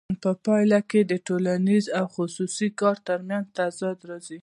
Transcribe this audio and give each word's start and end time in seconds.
په 0.23 0.31
پایله 0.45 0.79
کې 0.89 1.01
د 1.11 1.13
ټولنیز 1.27 1.85
او 1.99 2.05
خصوصي 2.15 2.67
کار 2.79 2.95
ترمنځ 3.07 3.45
تضاد 3.57 3.97
راځي 4.09 4.37